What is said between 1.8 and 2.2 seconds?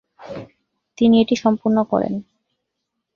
করেন।